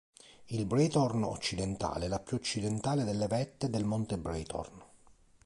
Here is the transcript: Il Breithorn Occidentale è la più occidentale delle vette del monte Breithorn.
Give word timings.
Il 0.45 0.65
Breithorn 0.65 1.21
Occidentale 1.23 2.05
è 2.05 2.07
la 2.07 2.19
più 2.19 2.35
occidentale 2.37 3.03
delle 3.03 3.27
vette 3.27 3.69
del 3.69 3.85
monte 3.85 4.17
Breithorn. 4.17 4.83